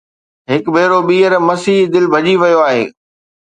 هڪ 0.51 0.63
ڀيرو 0.75 0.99
ٻيهر، 1.07 1.33
مسيح 1.47 1.77
دل 1.93 2.03
ڀڄي 2.13 2.33
ويو 2.41 2.59
آهي 2.69 2.85